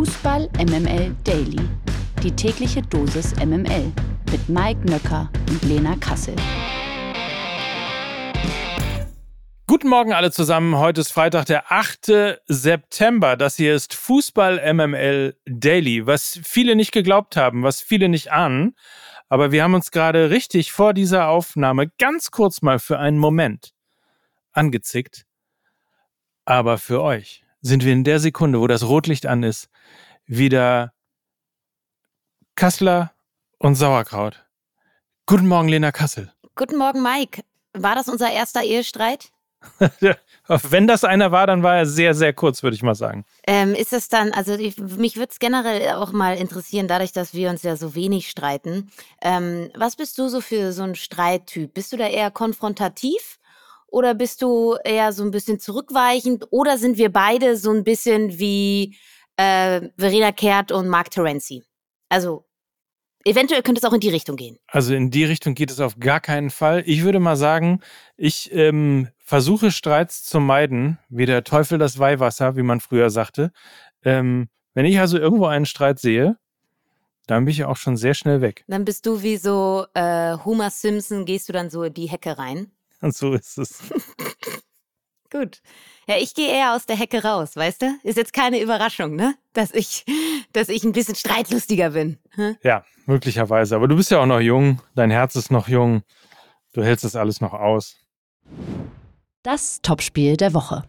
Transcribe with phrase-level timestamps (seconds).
[0.00, 1.60] Fußball MML Daily.
[2.22, 3.92] Die tägliche Dosis MML
[4.32, 6.34] mit Mike Nöcker und Lena Kassel.
[9.66, 10.78] Guten Morgen alle zusammen.
[10.78, 12.40] Heute ist Freitag, der 8.
[12.46, 13.36] September.
[13.36, 16.06] Das hier ist Fußball MML Daily.
[16.06, 18.76] Was viele nicht geglaubt haben, was viele nicht ahnen.
[19.28, 23.74] Aber wir haben uns gerade richtig vor dieser Aufnahme ganz kurz mal für einen Moment
[24.52, 25.26] angezickt.
[26.46, 29.68] Aber für euch sind wir in der Sekunde, wo das Rotlicht an ist,
[30.26, 30.92] wieder
[32.54, 33.12] Kassler
[33.58, 34.44] und Sauerkraut.
[35.26, 36.32] Guten Morgen, Lena Kassel.
[36.56, 37.42] Guten Morgen, Mike.
[37.72, 39.30] War das unser erster Ehestreit?
[40.48, 43.24] Wenn das einer war, dann war er sehr, sehr kurz, würde ich mal sagen.
[43.46, 47.34] Ähm, ist es dann, also ich, mich würde es generell auch mal interessieren, dadurch, dass
[47.34, 48.90] wir uns ja so wenig streiten.
[49.20, 51.74] Ähm, was bist du so für so ein Streittyp?
[51.74, 53.38] Bist du da eher konfrontativ
[53.90, 56.46] oder bist du eher so ein bisschen zurückweichend?
[56.50, 58.96] Oder sind wir beide so ein bisschen wie
[59.36, 61.62] äh, Verena Kehrt und Mark Terenzi?
[62.08, 62.44] Also
[63.24, 64.58] eventuell könnte es auch in die Richtung gehen.
[64.66, 66.82] Also in die Richtung geht es auf gar keinen Fall.
[66.86, 67.80] Ich würde mal sagen,
[68.16, 73.52] ich ähm, versuche Streits zu meiden, wie der Teufel das Weihwasser, wie man früher sagte.
[74.02, 76.36] Ähm, wenn ich also irgendwo einen Streit sehe,
[77.26, 78.64] dann bin ich auch schon sehr schnell weg.
[78.66, 82.38] Dann bist du wie so äh, Homer Simpson, gehst du dann so in die Hecke
[82.38, 82.72] rein.
[83.02, 83.82] Und so ist es.
[85.30, 85.62] Gut.
[86.08, 87.86] Ja, ich gehe eher aus der Hecke raus, weißt du?
[88.02, 89.36] Ist jetzt keine Überraschung, ne?
[89.52, 90.04] Dass ich,
[90.52, 92.18] dass ich ein bisschen streitlustiger bin.
[92.30, 92.56] Hm?
[92.62, 93.76] Ja, möglicherweise.
[93.76, 96.02] Aber du bist ja auch noch jung, dein Herz ist noch jung,
[96.72, 97.96] du hältst das alles noch aus.
[99.42, 100.84] Das Topspiel der Woche.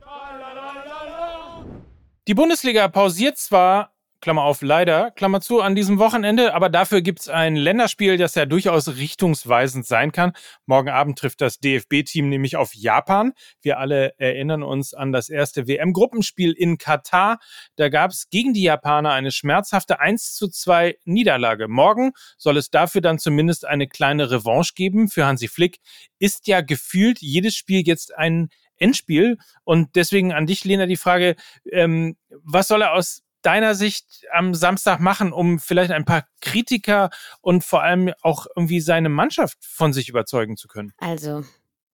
[2.28, 6.54] Die Bundesliga pausiert zwar Klammer auf, leider, Klammer zu, an diesem Wochenende.
[6.54, 10.34] Aber dafür gibt es ein Länderspiel, das ja durchaus richtungsweisend sein kann.
[10.68, 13.34] Morgen Abend trifft das DFB-Team nämlich auf Japan.
[13.62, 17.40] Wir alle erinnern uns an das erste WM-Gruppenspiel in Katar.
[17.76, 21.68] Da gab es gegen die Japaner eine schmerzhafte 1 zu 2 Niederlage.
[21.68, 25.10] Morgen soll es dafür dann zumindest eine kleine Revanche geben.
[25.10, 25.80] Für Hansi Flick
[26.20, 29.38] ist ja gefühlt jedes Spiel jetzt ein Endspiel.
[29.64, 31.36] Und deswegen an dich, Lena, die Frage,
[31.72, 37.10] ähm, was soll er aus deiner Sicht am Samstag machen, um vielleicht ein paar Kritiker
[37.42, 40.94] und vor allem auch irgendwie seine Mannschaft von sich überzeugen zu können?
[40.98, 41.44] Also,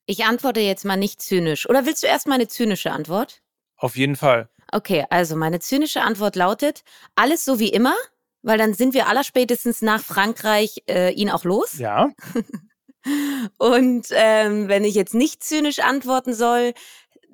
[0.05, 1.69] ich antworte jetzt mal nicht zynisch.
[1.69, 3.41] Oder willst du erst mal eine zynische Antwort?
[3.75, 4.49] Auf jeden Fall.
[4.71, 6.83] Okay, also meine zynische Antwort lautet,
[7.15, 7.95] alles so wie immer,
[8.41, 11.77] weil dann sind wir allerspätestens nach Frankreich äh, ihn auch los.
[11.77, 12.09] Ja.
[13.57, 16.73] Und ähm, wenn ich jetzt nicht zynisch antworten soll,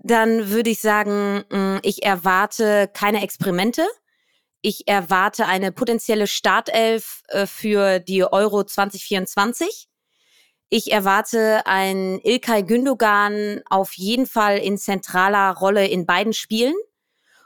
[0.03, 3.83] dann würde ich sagen, mm, ich erwarte keine Experimente.
[4.65, 9.89] Ich erwarte eine potenzielle Startelf äh, für die Euro 2024.
[10.69, 16.75] Ich erwarte ein Ilkay Gündogan auf jeden Fall in zentraler Rolle in beiden Spielen.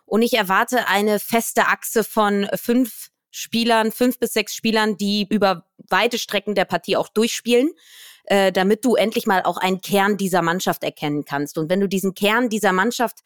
[0.06, 5.66] Und ich erwarte eine feste Achse von fünf Spielern, fünf bis sechs Spielern, die über
[5.90, 7.72] weite Strecken der Partie auch durchspielen,
[8.28, 11.58] äh, damit du endlich mal auch einen Kern dieser Mannschaft erkennen kannst.
[11.58, 13.20] Und wenn du diesen Kern dieser Mannschaft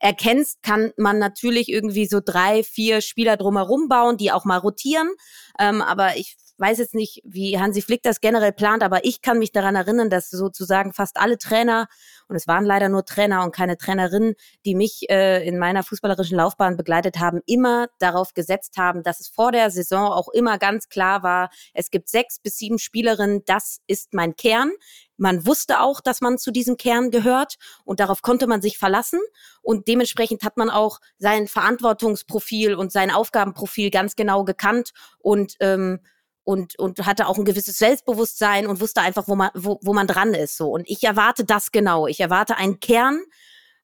[0.00, 5.10] erkennst, kann man natürlich irgendwie so drei, vier Spieler drumherum bauen, die auch mal rotieren.
[5.58, 9.38] Ähm, aber ich weiß jetzt nicht, wie Hansi Flick das generell plant, aber ich kann
[9.38, 11.86] mich daran erinnern, dass sozusagen fast alle Trainer,
[12.26, 14.34] und es waren leider nur Trainer und keine Trainerinnen,
[14.66, 19.28] die mich äh, in meiner fußballerischen Laufbahn begleitet haben, immer darauf gesetzt haben, dass es
[19.28, 23.80] vor der Saison auch immer ganz klar war, es gibt sechs bis sieben Spielerinnen, das
[23.86, 24.47] ist mein Kern.
[25.16, 29.20] Man wusste auch, dass man zu diesem Kern gehört und darauf konnte man sich verlassen.
[29.62, 36.00] Und dementsprechend hat man auch sein Verantwortungsprofil und sein Aufgabenprofil ganz genau gekannt und ähm,
[36.44, 40.06] und, und hatte auch ein gewisses Selbstbewusstsein und wusste einfach, wo man, wo, wo man
[40.06, 40.56] dran ist.
[40.56, 40.70] So.
[40.70, 42.06] Und ich erwarte das genau.
[42.06, 43.20] Ich erwarte einen Kern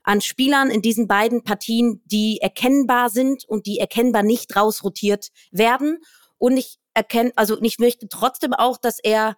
[0.03, 5.99] an Spielern in diesen beiden Partien, die erkennbar sind und die erkennbar nicht rausrotiert werden.
[6.39, 9.37] Und ich erkenne, also ich möchte trotzdem auch, dass er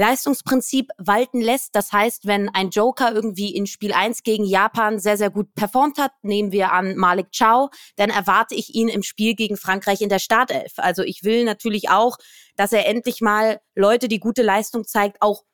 [0.00, 1.76] Leistungsprinzip walten lässt.
[1.76, 5.98] Das heißt, wenn ein Joker irgendwie in Spiel 1 gegen Japan sehr, sehr gut performt
[5.98, 10.08] hat, nehmen wir an Malik Chow, dann erwarte ich ihn im Spiel gegen Frankreich in
[10.08, 10.72] der Startelf.
[10.78, 12.16] Also ich will natürlich auch,
[12.56, 15.44] dass er endlich mal Leute, die gute Leistung zeigt, auch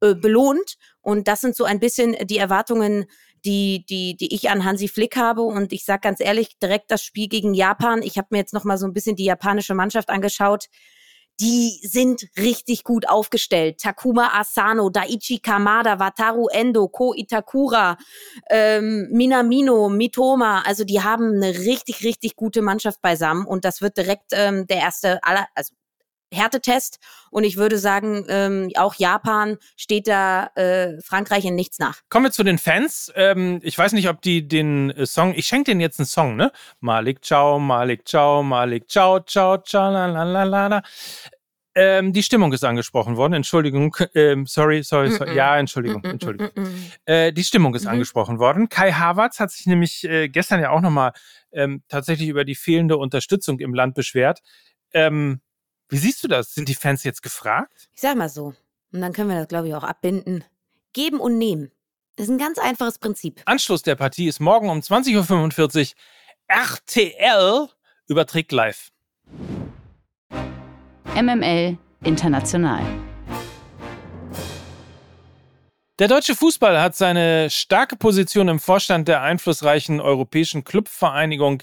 [0.00, 0.76] äh, belohnt.
[1.00, 3.06] Und das sind so ein bisschen die Erwartungen,
[3.44, 5.42] die, die, die ich an Hansi Flick habe.
[5.42, 8.02] Und ich sage ganz ehrlich, direkt das Spiel gegen Japan.
[8.02, 10.66] Ich habe mir jetzt noch mal so ein bisschen die japanische Mannschaft angeschaut
[11.40, 13.78] die sind richtig gut aufgestellt.
[13.78, 17.98] Takuma Asano, Daichi Kamada, Wataru Endo, Ko Itakura,
[18.48, 23.96] ähm, Minamino, Mitoma, also die haben eine richtig, richtig gute Mannschaft beisammen und das wird
[23.96, 25.74] direkt ähm, der erste aller, also
[26.36, 26.98] Härtetest.
[27.30, 32.00] Und ich würde sagen, ähm, auch Japan steht da äh, Frankreich in nichts nach.
[32.08, 33.12] Kommen wir zu den Fans.
[33.16, 36.36] Ähm, ich weiß nicht, ob die den äh, Song, ich schenke denen jetzt einen Song,
[36.36, 36.52] ne?
[36.80, 40.82] Malik Ciao, Malik Ciao, Malik Ciao, Ciao, Ciao, la la la la la.
[41.78, 43.34] Ähm, die Stimmung ist angesprochen worden.
[43.34, 45.30] Entschuldigung, ähm, sorry, sorry, sorry.
[45.30, 45.36] Mm -mm.
[45.36, 46.50] Ja, Entschuldigung, mm Entschuldigung.
[47.04, 47.90] Äh, die Stimmung ist -hmm.
[47.90, 48.70] angesprochen worden.
[48.70, 51.12] Kai Havertz hat sich nämlich äh, gestern ja auch nochmal
[51.52, 54.40] ähm, tatsächlich über die fehlende Unterstützung im Land beschwert.
[54.94, 55.42] Ähm,
[55.88, 56.54] wie siehst du das?
[56.54, 57.88] Sind die Fans jetzt gefragt?
[57.94, 58.54] Ich sag mal so.
[58.92, 60.44] Und dann können wir das, glaube ich, auch abbinden.
[60.92, 61.70] Geben und nehmen.
[62.16, 63.42] Das ist ein ganz einfaches Prinzip.
[63.44, 65.96] Anschluss der Partie ist morgen um 20.45 Uhr.
[66.48, 67.68] RTL
[68.08, 68.90] überträgt live.
[71.14, 72.82] MML International.
[75.98, 81.62] Der deutsche Fußball hat seine starke Position im Vorstand der einflussreichen europäischen Clubvereinigung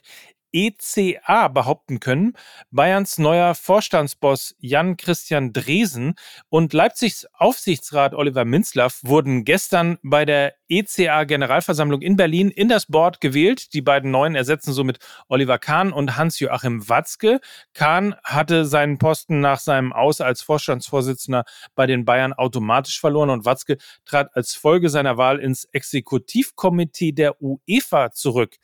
[0.54, 2.34] ECA behaupten können.
[2.72, 6.16] Bayerns neuer Vorstandsboss Jan Christian Dresen
[6.50, 12.86] und Leipzigs Aufsichtsrat Oliver Minzlaff wurden gestern bei der ECA Generalversammlung in Berlin in das
[12.86, 13.74] Board gewählt.
[13.74, 17.42] Die beiden neuen ersetzen somit Oliver Kahn und Hans-Joachim Watzke.
[17.74, 21.44] Kahn hatte seinen Posten nach seinem Aus als Vorstandsvorsitzender
[21.76, 27.42] bei den Bayern automatisch verloren und Watzke trat als Folge seiner Wahl ins Exekutivkomitee der
[27.42, 28.58] UEFA zurück.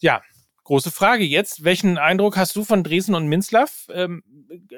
[0.00, 0.22] Ja,
[0.68, 3.86] Große Frage jetzt, welchen Eindruck hast du von Dresden und Minzlaff?
[3.90, 4.22] Ähm,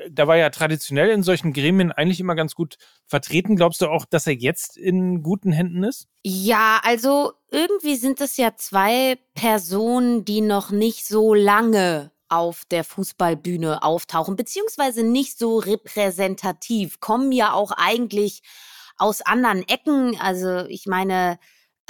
[0.09, 3.57] da war ja traditionell in solchen Gremien eigentlich immer ganz gut vertreten.
[3.57, 6.07] Glaubst du auch, dass er jetzt in guten Händen ist?
[6.23, 12.85] Ja, also irgendwie sind es ja zwei Personen, die noch nicht so lange auf der
[12.85, 18.43] Fußballbühne auftauchen, beziehungsweise nicht so repräsentativ, kommen ja auch eigentlich
[18.97, 20.17] aus anderen Ecken.
[20.21, 21.41] Also ich meine,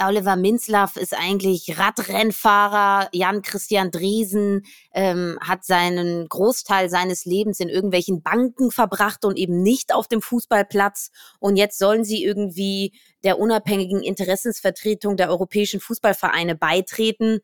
[0.07, 3.09] Oliver Minzlaff ist eigentlich Radrennfahrer.
[3.11, 4.63] Jan Christian Driesen
[4.93, 10.21] ähm, hat seinen Großteil seines Lebens in irgendwelchen Banken verbracht und eben nicht auf dem
[10.21, 11.11] Fußballplatz.
[11.39, 12.93] Und jetzt sollen sie irgendwie
[13.23, 17.39] der unabhängigen Interessensvertretung der europäischen Fußballvereine beitreten.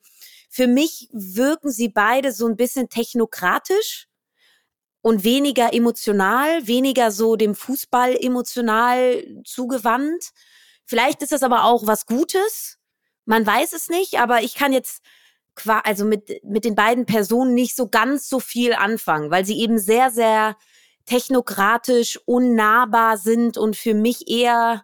[0.49, 4.07] Für mich wirken sie beide so ein bisschen technokratisch
[5.01, 10.31] und weniger emotional, weniger so dem Fußball emotional zugewandt.
[10.87, 12.79] Vielleicht ist es aber auch was Gutes.
[13.25, 15.03] Man weiß es nicht, aber ich kann jetzt
[15.65, 19.79] also mit, mit den beiden Personen nicht so ganz so viel anfangen, weil sie eben
[19.79, 20.55] sehr, sehr
[21.05, 24.83] technokratisch, unnahbar sind und für mich eher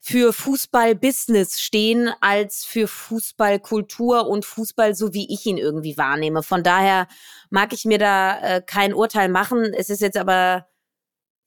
[0.00, 6.42] für Fußball-Business stehen als für Fußballkultur und Fußball, so wie ich ihn irgendwie wahrnehme.
[6.42, 7.06] Von daher
[7.50, 9.72] mag ich mir da äh, kein Urteil machen.
[9.74, 10.66] Es ist jetzt aber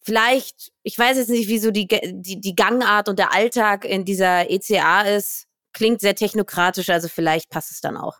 [0.07, 4.49] vielleicht, ich weiß jetzt nicht, wieso die, die, die Gangart und der Alltag in dieser
[4.49, 5.47] ECA ist.
[5.73, 8.17] Klingt sehr technokratisch, also vielleicht passt es dann auch.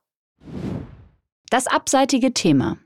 [1.50, 2.78] Das abseitige Thema.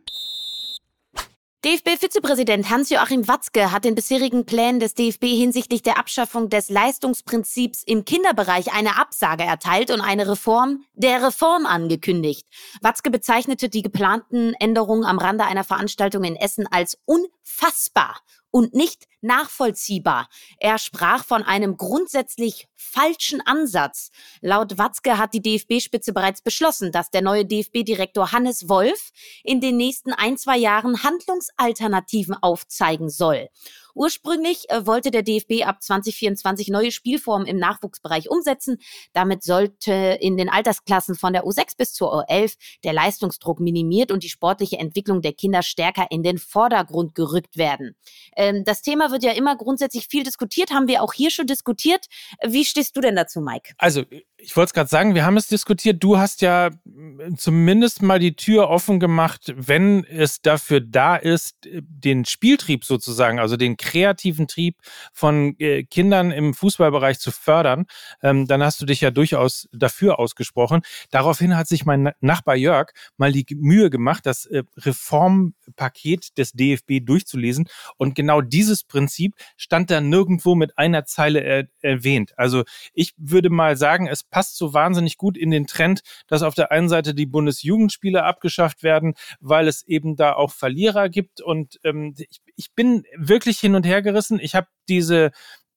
[1.65, 8.05] DFB-Vizepräsident Hans-Joachim Watzke hat den bisherigen Plänen des DFB hinsichtlich der Abschaffung des Leistungsprinzips im
[8.05, 12.47] Kinderbereich eine Absage erteilt und eine Reform der Reform angekündigt.
[12.81, 18.21] Watzke bezeichnete die geplanten Änderungen am Rande einer Veranstaltung in Essen als unfassbar
[18.51, 20.27] und nicht nachvollziehbar.
[20.57, 24.11] Er sprach von einem grundsätzlich falschen Ansatz.
[24.41, 29.11] Laut Watzke hat die DFB-Spitze bereits beschlossen, dass der neue DFB-Direktor Hannes Wolf
[29.43, 33.49] in den nächsten ein, zwei Jahren Handlungsalternativen aufzeigen soll.
[33.93, 38.77] Ursprünglich äh, wollte der DFB ab 2024 neue Spielformen im Nachwuchsbereich umsetzen.
[39.13, 44.23] Damit sollte in den Altersklassen von der U6 bis zur U11 der Leistungsdruck minimiert und
[44.23, 47.95] die sportliche Entwicklung der Kinder stärker in den Vordergrund gerückt werden.
[48.35, 52.05] Ähm, das Thema wird ja immer grundsätzlich viel diskutiert, haben wir auch hier schon diskutiert.
[52.45, 53.73] Wie stehst du denn dazu, Mike?
[53.77, 54.03] Also,
[54.43, 56.03] ich wollte es gerade sagen, wir haben es diskutiert.
[56.03, 61.57] Du hast ja mm, zumindest mal die Tür offen gemacht, wenn es dafür da ist,
[61.63, 64.77] den Spieltrieb sozusagen, also den kreativen Trieb
[65.13, 67.85] von äh, Kindern im Fußballbereich zu fördern,
[68.21, 70.81] ähm, dann hast du dich ja durchaus dafür ausgesprochen.
[71.11, 77.05] Daraufhin hat sich mein Nachbar Jörg mal die Mühe gemacht, das äh, Reformpaket des DFB
[77.05, 77.67] durchzulesen.
[77.97, 82.33] Und genau dieses Prinzip stand da nirgendwo mit einer Zeile er erwähnt.
[82.37, 86.55] Also ich würde mal sagen, es passt so wahnsinnig gut in den Trend, dass auf
[86.55, 91.41] der einen Seite die Bundesjugendspiele abgeschafft werden, weil es eben da auch Verlierer gibt.
[91.41, 94.39] Und ähm, ich, ich bin wirklich hin und her gerissen.
[94.39, 95.31] Ich habe diese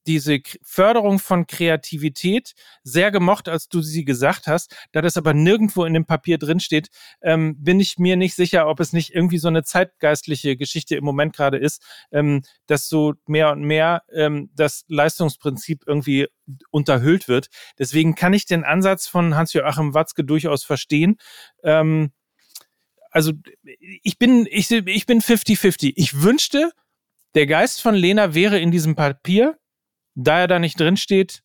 [0.07, 4.75] diese Förderung von Kreativität sehr gemocht, als du sie gesagt hast.
[4.91, 6.89] Da das aber nirgendwo in dem Papier drinsteht,
[7.21, 11.03] ähm, bin ich mir nicht sicher, ob es nicht irgendwie so eine zeitgeistliche Geschichte im
[11.03, 11.81] Moment gerade ist,
[12.11, 16.27] ähm, dass so mehr und mehr ähm, das Leistungsprinzip irgendwie
[16.71, 17.47] unterhüllt wird.
[17.79, 21.17] Deswegen kann ich den Ansatz von Hans-Joachim Watzke durchaus verstehen.
[21.63, 22.11] Ähm,
[23.11, 23.31] also
[24.03, 25.93] ich bin, ich, ich bin 50-50.
[25.95, 26.71] Ich wünschte,
[27.35, 29.57] Der Geist von Lena wäre in diesem Papier.
[30.15, 31.43] Da er da nicht drinsteht,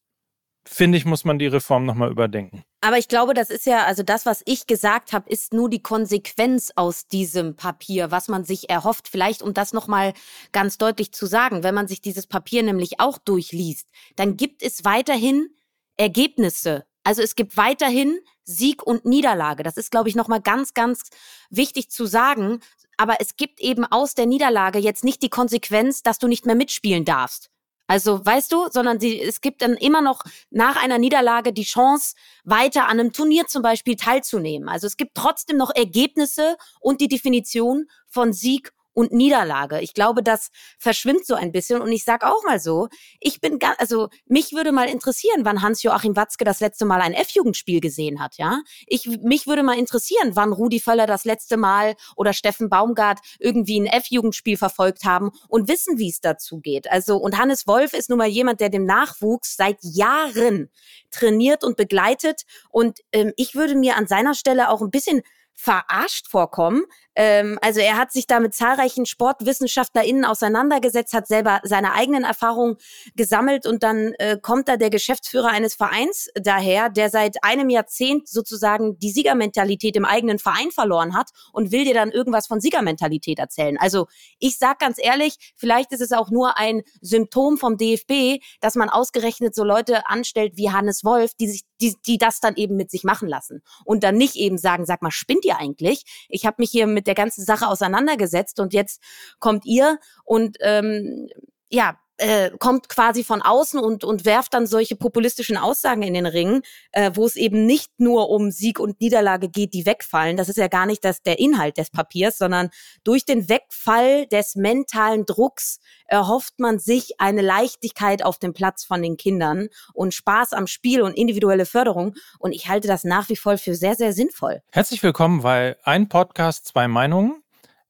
[0.64, 2.62] finde ich, muss man die Reform nochmal überdenken.
[2.80, 5.82] Aber ich glaube, das ist ja, also das, was ich gesagt habe, ist nur die
[5.82, 9.08] Konsequenz aus diesem Papier, was man sich erhofft.
[9.08, 10.14] Vielleicht, um das nochmal
[10.52, 14.84] ganz deutlich zu sagen, wenn man sich dieses Papier nämlich auch durchliest, dann gibt es
[14.84, 15.50] weiterhin
[15.96, 16.86] Ergebnisse.
[17.04, 19.62] Also es gibt weiterhin Sieg und Niederlage.
[19.62, 21.10] Das ist, glaube ich, nochmal ganz, ganz
[21.50, 22.60] wichtig zu sagen.
[22.96, 26.54] Aber es gibt eben aus der Niederlage jetzt nicht die Konsequenz, dass du nicht mehr
[26.54, 27.49] mitspielen darfst.
[27.90, 32.14] Also, weißt du, sondern sie, es gibt dann immer noch nach einer Niederlage die Chance,
[32.44, 34.68] weiter an einem Turnier zum Beispiel teilzunehmen.
[34.68, 39.80] Also es gibt trotzdem noch Ergebnisse und die Definition von Sieg und Niederlage.
[39.80, 41.80] Ich glaube, das verschwimmt so ein bisschen.
[41.80, 42.88] Und ich sage auch mal so,
[43.20, 47.14] ich bin ganz, also mich würde mal interessieren, wann Hans-Joachim Watzke das letzte Mal ein
[47.14, 48.60] F-Jugendspiel gesehen hat, ja.
[48.86, 53.80] Ich, mich würde mal interessieren, wann Rudi Völler das letzte Mal oder Steffen Baumgart irgendwie
[53.80, 56.90] ein F-Jugendspiel verfolgt haben und wissen, wie es dazu geht.
[56.90, 60.70] Also, und Hannes Wolf ist nun mal jemand, der dem Nachwuchs seit Jahren
[61.10, 62.42] trainiert und begleitet.
[62.70, 65.22] Und ähm, ich würde mir an seiner Stelle auch ein bisschen
[65.54, 66.84] verarscht vorkommen.
[67.20, 72.76] Ähm, also er hat sich da mit zahlreichen SportwissenschaftlerInnen auseinandergesetzt, hat selber seine eigenen Erfahrungen
[73.14, 78.26] gesammelt und dann äh, kommt da der Geschäftsführer eines Vereins daher, der seit einem Jahrzehnt
[78.26, 83.38] sozusagen die Siegermentalität im eigenen Verein verloren hat und will dir dann irgendwas von Siegermentalität
[83.38, 83.76] erzählen.
[83.78, 84.06] Also
[84.38, 88.88] ich sag ganz ehrlich, vielleicht ist es auch nur ein Symptom vom DFB, dass man
[88.88, 92.90] ausgerechnet so Leute anstellt wie Hannes Wolf, die sich, die, die das dann eben mit
[92.90, 96.04] sich machen lassen und dann nicht eben sagen, sag mal, spinnt ihr eigentlich?
[96.30, 99.02] Ich habe mich hier mit der ganzen Sache auseinandergesetzt und jetzt
[99.40, 101.28] kommt ihr und ähm,
[101.68, 106.26] ja, äh, kommt quasi von außen und, und werft dann solche populistischen Aussagen in den
[106.26, 106.62] Ring,
[106.92, 110.36] äh, wo es eben nicht nur um Sieg und Niederlage geht, die wegfallen.
[110.36, 112.70] Das ist ja gar nicht das, der Inhalt des Papiers, sondern
[113.04, 119.02] durch den Wegfall des mentalen Drucks erhofft man sich eine Leichtigkeit auf dem Platz von
[119.02, 122.14] den Kindern und Spaß am Spiel und individuelle Förderung.
[122.38, 124.62] Und ich halte das nach wie vor für sehr, sehr sinnvoll.
[124.72, 127.42] Herzlich willkommen bei Ein Podcast, zwei Meinungen.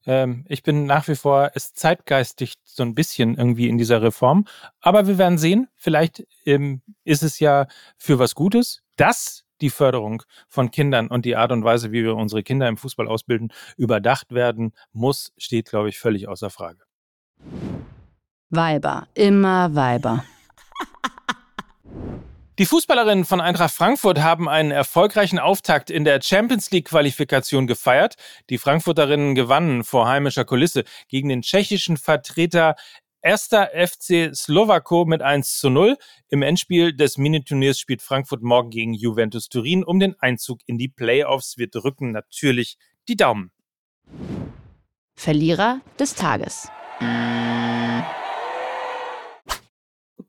[0.05, 4.45] Ähm, ich bin nach wie vor es zeitgeistig so ein bisschen irgendwie in dieser Reform.
[4.79, 5.67] Aber wir werden sehen.
[5.75, 7.67] Vielleicht ähm, ist es ja
[7.97, 12.15] für was Gutes, dass die Förderung von Kindern und die Art und Weise, wie wir
[12.15, 16.79] unsere Kinder im Fußball ausbilden, überdacht werden muss, steht, glaube ich, völlig außer Frage.
[18.49, 20.25] Weiber, immer Weiber.
[22.61, 28.17] Die Fußballerinnen von Eintracht Frankfurt haben einen erfolgreichen Auftakt in der Champions League Qualifikation gefeiert.
[28.51, 32.75] Die Frankfurterinnen gewannen vor heimischer Kulisse gegen den tschechischen Vertreter
[33.23, 35.97] Erster FC Slowako mit 1 zu 0.
[36.29, 40.87] Im Endspiel des Miniturniers spielt Frankfurt morgen gegen Juventus Turin um den Einzug in die
[40.87, 41.57] Playoffs.
[41.57, 42.77] Wir drücken natürlich
[43.07, 43.49] die Daumen.
[45.15, 46.69] Verlierer des Tages.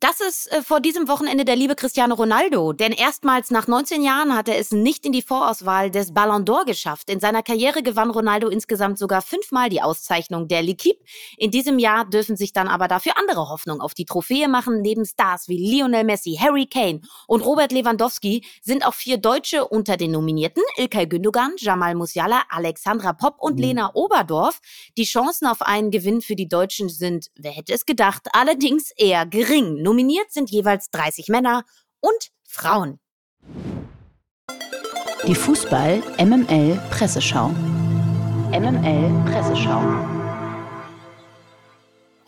[0.02, 4.34] Das ist äh, vor diesem Wochenende der liebe Cristiano Ronaldo, denn erstmals nach 19 Jahren
[4.34, 7.08] hat er es nicht in die Vorauswahl des Ballon d'Or geschafft.
[7.08, 10.98] In seiner Karriere gewann Ronaldo insgesamt sogar fünfmal die Auszeichnung der L'Equipe.
[11.36, 14.82] In diesem Jahr dürfen sich dann aber dafür andere Hoffnung auf die Trophäe machen.
[14.82, 19.96] Neben Stars wie Lionel Messi, Harry Kane und Robert Lewandowski sind auch vier Deutsche unter
[19.96, 20.64] den Nominierten.
[20.78, 23.62] Ilkay Gündogan, Jamal Musiala, Alexandra Popp und mhm.
[23.62, 24.58] Lena Oberdorf.
[24.96, 29.26] Die Chancen auf einen Gewinn für die Deutschen sind, wer hätte es gedacht, allerdings eher
[29.26, 29.76] gering.
[29.92, 31.64] Nominiert sind jeweils 30 Männer
[32.00, 32.98] und Frauen.
[35.26, 37.48] Die Fußball MML Presseschau.
[38.52, 40.21] MML Presseschau.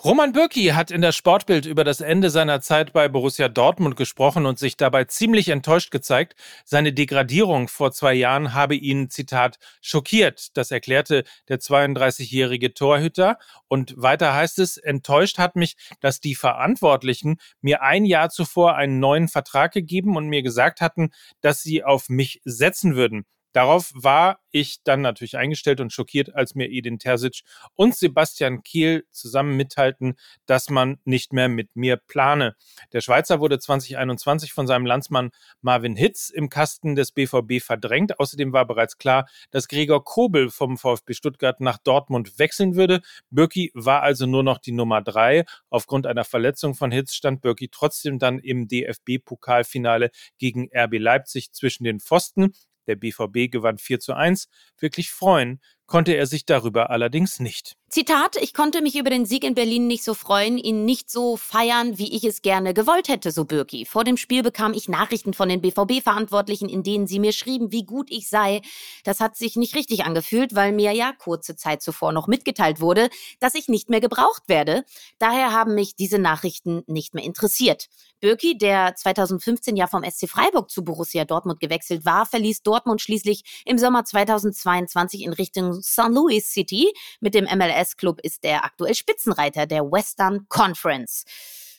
[0.05, 4.45] Roman Bürki hat in der Sportbild über das Ende seiner Zeit bei Borussia Dortmund gesprochen
[4.45, 6.35] und sich dabei ziemlich enttäuscht gezeigt.
[6.67, 10.59] Seine Degradierung vor zwei Jahren habe ihn, Zitat, schockiert.
[10.59, 13.39] Das erklärte der 32-jährige Torhüter.
[13.67, 19.01] Und weiter heißt es, enttäuscht hat mich, dass die Verantwortlichen mir ein Jahr zuvor einen
[19.01, 23.25] neuen Vertrag gegeben und mir gesagt hatten, dass sie auf mich setzen würden.
[23.55, 27.43] Darauf war ich dann natürlich eingestellt und schockiert, als mir Edin Terzic
[27.75, 32.57] und Sebastian Kehl zusammen mitteilten, dass man nicht mehr mit mir plane.
[32.93, 35.31] Der Schweizer wurde 2021 von seinem Landsmann
[35.61, 38.19] Marvin Hitz im Kasten des BVB verdrängt.
[38.19, 43.03] Außerdem war bereits klar, dass Gregor Kobel vom VfB Stuttgart nach Dortmund wechseln würde.
[43.31, 45.45] Birki war also nur noch die Nummer drei.
[45.71, 51.85] Aufgrund einer Verletzung von Hitz stand Birki trotzdem dann im DFB-Pokalfinale gegen RB Leipzig zwischen
[51.85, 52.53] den Pfosten.
[52.87, 54.49] Der BVB gewann 4 zu 1.
[54.79, 57.77] Wirklich freuen konnte er sich darüber allerdings nicht.
[57.95, 61.37] Zitat, ich konnte mich über den Sieg in Berlin nicht so freuen, ihn nicht so
[61.37, 63.85] feiern, wie ich es gerne gewollt hätte, so Birki.
[63.87, 67.85] Vor dem Spiel bekam ich Nachrichten von den BVB-Verantwortlichen, in denen sie mir schrieben, wie
[67.85, 68.63] gut ich sei.
[69.05, 73.11] Das hat sich nicht richtig angefühlt, weil mir ja kurze Zeit zuvor noch mitgeteilt wurde,
[73.39, 74.83] dass ich nicht mehr gebraucht werde.
[75.21, 77.87] Daher haben mich diese Nachrichten nicht mehr interessiert.
[78.19, 83.63] Birki, der 2015 ja vom SC Freiburg zu Borussia Dortmund gewechselt war, verließ Dortmund schließlich
[83.67, 86.09] im Sommer 2022 in Richtung St.
[86.09, 91.25] Louis City mit dem MLS MLS-Club ist der aktuell Spitzenreiter der Western Conference.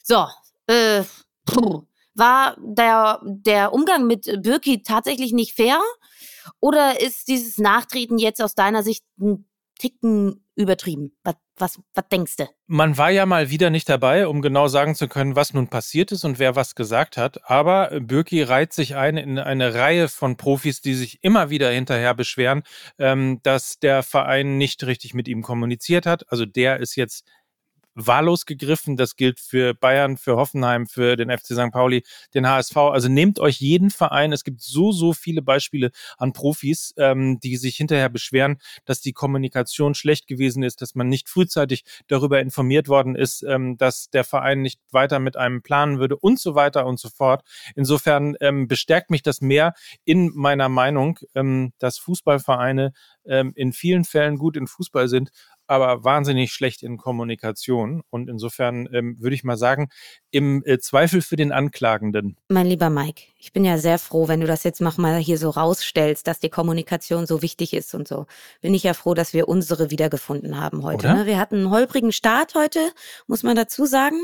[0.03, 0.27] So,
[0.67, 1.03] äh,
[1.45, 1.83] puh.
[2.13, 5.79] war der, der Umgang mit Birki tatsächlich nicht fair?
[6.59, 9.45] Oder ist dieses Nachtreten jetzt aus deiner Sicht ein
[9.77, 11.11] Ticken übertrieben?
[11.23, 12.45] Was, was, was denkst du?
[12.67, 16.11] Man war ja mal wieder nicht dabei, um genau sagen zu können, was nun passiert
[16.11, 17.49] ist und wer was gesagt hat.
[17.49, 22.13] Aber Birki reiht sich ein in eine Reihe von Profis, die sich immer wieder hinterher
[22.13, 22.63] beschweren,
[22.97, 26.31] ähm, dass der Verein nicht richtig mit ihm kommuniziert hat.
[26.31, 27.25] Also der ist jetzt
[27.95, 28.97] wahllos gegriffen.
[28.97, 31.71] Das gilt für Bayern, für Hoffenheim, für den FC St.
[31.71, 32.75] Pauli, den HSV.
[32.77, 34.31] Also nehmt euch jeden Verein.
[34.33, 39.13] Es gibt so, so viele Beispiele an Profis, ähm, die sich hinterher beschweren, dass die
[39.13, 44.23] Kommunikation schlecht gewesen ist, dass man nicht frühzeitig darüber informiert worden ist, ähm, dass der
[44.23, 47.43] Verein nicht weiter mit einem planen würde und so weiter und so fort.
[47.75, 49.73] Insofern ähm, bestärkt mich das mehr
[50.03, 52.93] in meiner Meinung, ähm, dass Fußballvereine
[53.25, 55.31] ähm, in vielen Fällen gut in Fußball sind,
[55.67, 58.01] aber wahnsinnig schlecht in Kommunikation.
[58.09, 59.89] Und insofern ähm, würde ich mal sagen,
[60.35, 62.35] im äh, Zweifel für den Anklagenden.
[62.49, 65.37] Mein lieber Mike, ich bin ja sehr froh, wenn du das jetzt noch mal hier
[65.37, 68.25] so rausstellst, dass die Kommunikation so wichtig ist und so.
[68.59, 71.07] Bin ich ja froh, dass wir unsere wiedergefunden haben heute.
[71.07, 71.25] Ne?
[71.25, 72.79] Wir hatten einen holprigen Start heute,
[73.27, 74.17] muss man dazu sagen.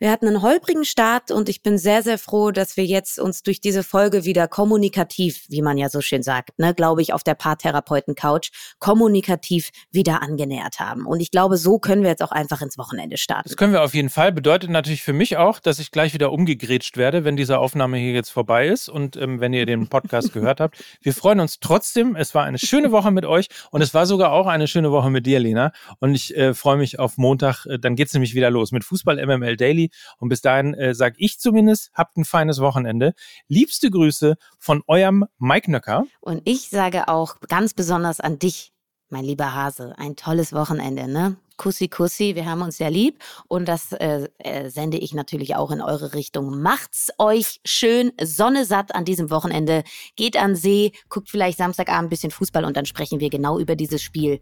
[0.00, 3.44] Wir hatten einen holprigen Start und ich bin sehr, sehr froh, dass wir jetzt uns
[3.44, 7.22] durch diese Folge wieder kommunikativ, wie man ja so schön sagt, ne, glaube ich, auf
[7.22, 11.06] der Paartherapeuten-Couch, kommunikativ wieder angenähert haben.
[11.06, 13.48] Und ich glaube, so können wir jetzt auch einfach ins Wochenende starten.
[13.48, 14.32] Das können wir auf jeden Fall.
[14.32, 18.12] Bedeutet natürlich für mich auch, dass ich gleich wieder umgegrätscht werde, wenn diese Aufnahme hier
[18.12, 20.82] jetzt vorbei ist und ähm, wenn ihr den Podcast gehört habt.
[21.02, 22.16] Wir freuen uns trotzdem.
[22.16, 25.10] Es war eine schöne Woche mit euch und es war sogar auch eine schöne Woche
[25.10, 25.72] mit dir, Lena.
[26.00, 27.66] Und ich äh, freue mich auf Montag.
[27.66, 29.90] Äh, dann geht es nämlich wieder los mit Fußball MML Daily.
[30.18, 33.12] Und bis dahin äh, sage ich zumindest, habt ein feines Wochenende.
[33.48, 36.04] Liebste Grüße von eurem Mike Nöcker.
[36.20, 38.72] Und ich sage auch ganz besonders an dich,
[39.10, 41.36] mein lieber Hase, ein tolles Wochenende, ne?
[41.56, 43.18] Kussi, Kussi, wir haben uns ja lieb
[43.48, 46.60] und das äh, äh, sende ich natürlich auch in eure Richtung.
[46.60, 49.84] Macht's euch schön sonnesatt an diesem Wochenende.
[50.16, 53.76] Geht an See, guckt vielleicht Samstagabend ein bisschen Fußball und dann sprechen wir genau über
[53.76, 54.40] dieses Spiel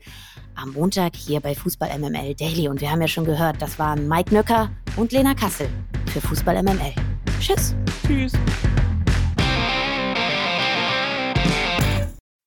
[0.55, 2.69] am Montag hier bei Fußball MML Daily.
[2.69, 5.69] Und wir haben ja schon gehört, das waren Mike Nöcker und Lena Kassel
[6.07, 6.95] für Fußball MML.
[7.41, 7.75] Tschüss.
[8.07, 8.33] Tschüss.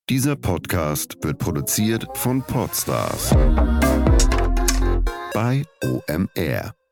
[0.08, 3.32] Dieser Podcast wird produziert von Podstars
[5.36, 6.85] bei OMR.